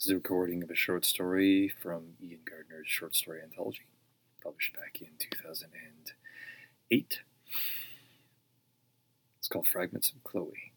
[0.00, 3.84] This is a recording of a short story from Ian Gardner's short story anthology,
[4.42, 7.20] published back in 2008.
[9.38, 10.72] It's called Fragments of Chloe.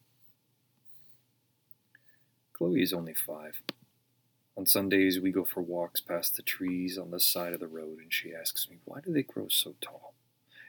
[2.52, 3.62] Chloe is only five.
[4.58, 8.00] On Sundays, we go for walks past the trees on the side of the road,
[8.00, 10.16] and she asks me, Why do they grow so tall?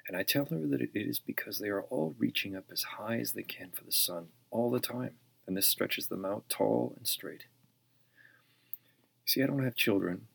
[0.07, 3.19] And I tell her that it is because they are all reaching up as high
[3.19, 6.95] as they can for the sun all the time, and this stretches them out tall
[6.97, 7.47] and straight.
[9.35, 10.29] See, I don't have children.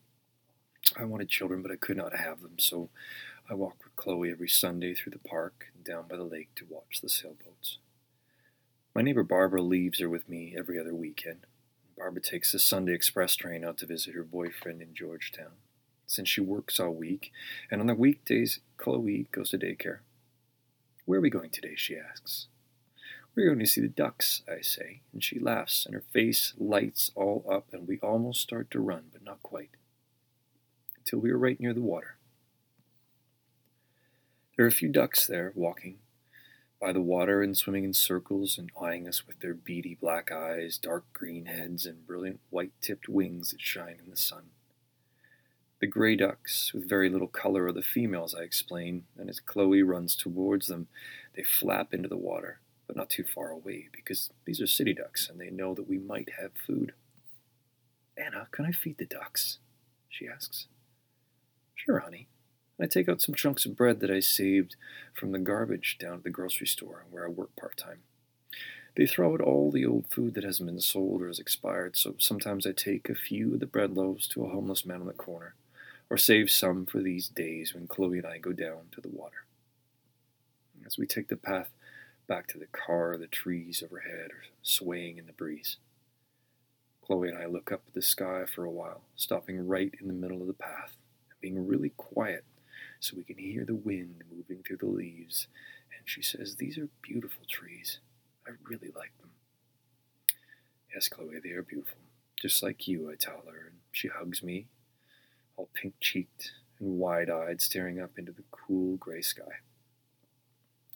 [0.97, 2.89] I wanted children, but I could not have them, so
[3.49, 6.67] I walk with Chloe every Sunday through the park and down by the lake to
[6.69, 7.77] watch the sailboats.
[8.93, 11.45] My neighbor Barbara leaves her with me every other weekend.
[11.97, 15.53] Barbara takes the Sunday express train out to visit her boyfriend in Georgetown
[16.05, 17.31] since she works all week,
[17.71, 19.99] and on the weekdays, Chloe goes to daycare.
[21.05, 21.75] Where are we going today?
[21.77, 22.47] she asks.
[23.39, 27.09] We're going to see the ducks, I say, and she laughs, and her face lights
[27.15, 29.69] all up, and we almost start to run, but not quite,
[30.97, 32.17] until we are right near the water.
[34.57, 35.99] There are a few ducks there, walking
[36.81, 40.77] by the water and swimming in circles and eyeing us with their beady black eyes,
[40.77, 44.47] dark green heads, and brilliant white tipped wings that shine in the sun.
[45.79, 49.81] The gray ducks, with very little color, are the females, I explain, and as Chloe
[49.81, 50.89] runs towards them,
[51.37, 52.59] they flap into the water,
[52.89, 55.99] but not too far away, because these are city ducks and they know that we
[55.99, 56.93] might have food.
[58.17, 59.59] Anna, can I feed the ducks?
[60.09, 60.65] she asks.
[61.75, 62.27] Sure, honey.
[62.81, 64.75] I take out some chunks of bread that I saved
[65.13, 67.99] from the garbage down at the grocery store where I work part time.
[68.97, 72.15] They throw out all the old food that hasn't been sold or has expired, so
[72.17, 75.13] sometimes I take a few of the bread loaves to a homeless man on the
[75.13, 75.53] corner
[76.09, 79.45] or save some for these days when Chloe and I go down to the water.
[80.87, 81.69] As we take the path
[82.29, 85.77] back to the car, the trees overhead are swaying in the breeze.
[87.01, 90.13] Chloe and I look up at the sky for a while, stopping right in the
[90.13, 90.95] middle of the path
[91.29, 92.45] and being really quiet
[92.99, 95.47] so we can hear the wind moving through the leaves.
[95.97, 97.99] And she says, These are beautiful trees.
[98.47, 99.31] I really like them.
[100.93, 101.97] Yes, Chloe, they are beautiful.
[102.39, 104.67] Just like you, I tell her, and she hugs me
[105.59, 109.59] all pink cheeked and wide eyed, staring up into the cool gray sky.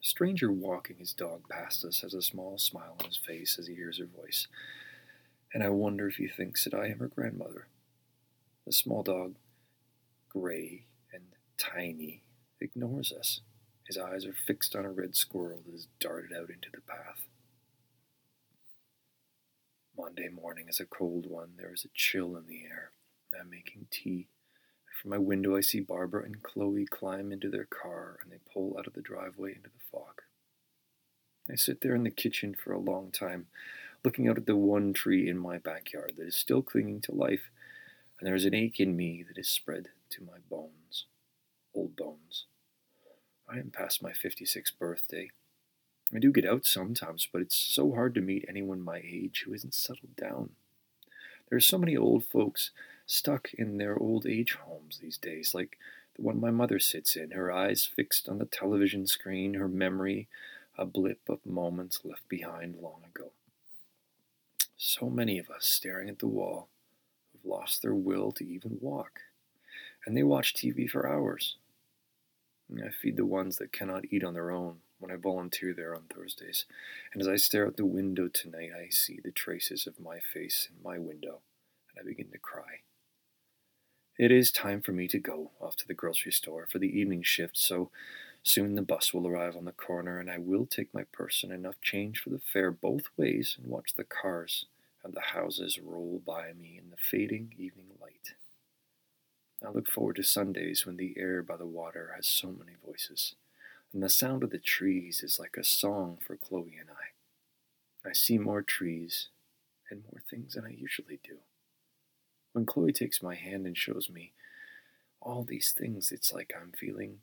[0.04, 3.68] A stranger walking his dog past us has a small smile on his face as
[3.68, 4.48] he hears her voice,
[5.54, 7.68] and I wonder if he thinks that I am her grandmother.
[8.66, 9.36] The small dog,
[10.28, 11.24] gray and
[11.58, 12.24] tiny,
[12.60, 13.42] ignores us.
[13.88, 17.28] His eyes are fixed on a red squirrel that has darted out into the path.
[19.98, 21.52] Monday morning is a cold one.
[21.58, 22.92] There is a chill in the air.
[23.40, 24.28] I'm making tea
[25.02, 28.76] from my window, I see Barbara and Chloe climb into their car and they pull
[28.78, 30.22] out of the driveway into the fog.
[31.50, 33.48] I sit there in the kitchen for a long time,
[34.04, 37.50] looking out at the one tree in my backyard that is still clinging to life,
[38.20, 41.06] and there is an ache in me that is spread to my bones,
[41.74, 42.46] old bones.
[43.50, 45.32] I am past my 56th birthday.
[46.16, 49.54] I do get out sometimes, but it's so hard to meet anyone my age who
[49.54, 50.52] isn't settled down.
[51.50, 52.72] There are so many old folks
[53.06, 55.78] stuck in their old age homes these days, like
[56.16, 60.28] the one my mother sits in, her eyes fixed on the television screen, her memory
[60.78, 63.32] a blip of moments left behind long ago.
[64.78, 66.68] So many of us staring at the wall
[67.32, 69.22] who've lost their will to even walk,
[70.06, 71.58] and they watch TV for hours.
[72.76, 76.04] I feed the ones that cannot eat on their own when I volunteer there on
[76.04, 76.66] Thursdays,
[77.14, 80.70] and as I stare out the window tonight, I see the traces of my face
[80.72, 81.42] in my window,
[81.92, 82.80] and I begin to cry.
[84.18, 87.24] It is time for me to go off to the grocery store for the evening
[87.24, 87.90] shift, so
[88.44, 91.52] soon the bus will arrive on the corner, and I will take my purse and
[91.52, 94.66] enough change for the fare both ways and watch the cars
[95.04, 98.36] and the houses roll by me in the fading evening light.
[99.66, 103.34] I look forward to Sundays when the air by the water has so many voices,
[103.92, 108.10] and the sound of the trees is like a song for Chloe and I.
[108.10, 109.30] I see more trees
[109.90, 111.38] and more things than I usually do.
[112.54, 114.32] When Chloe takes my hand and shows me
[115.20, 117.20] all these things, it's like I'm feeling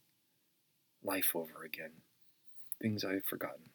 [1.04, 2.02] life over again,
[2.82, 3.70] things I've forgotten.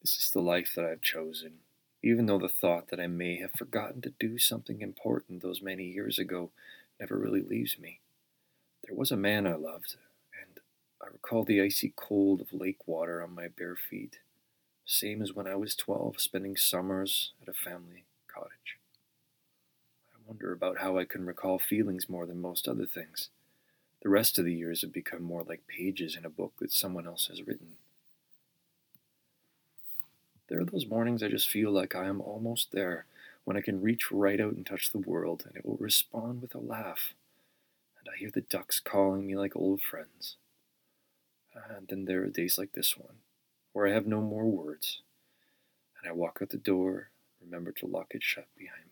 [0.00, 1.58] This is the life that I've chosen,
[2.02, 5.84] even though the thought that I may have forgotten to do something important those many
[5.84, 6.50] years ago
[6.98, 8.00] never really leaves me.
[8.82, 9.96] There was a man I loved,
[10.40, 10.58] and
[11.02, 14.20] I recall the icy cold of lake water on my bare feet,
[14.86, 18.78] same as when I was 12, spending summers at a family cottage
[20.26, 23.28] wonder about how I can recall feelings more than most other things.
[24.02, 27.06] The rest of the years have become more like pages in a book that someone
[27.06, 27.74] else has written.
[30.48, 33.06] There are those mornings I just feel like I am almost there,
[33.44, 36.54] when I can reach right out and touch the world, and it will respond with
[36.54, 37.14] a laugh,
[37.98, 40.36] and I hear the ducks calling me like old friends.
[41.54, 43.16] And then there are days like this one,
[43.72, 45.00] where I have no more words,
[45.98, 47.10] and I walk out the door,
[47.40, 48.84] remember to lock it shut behind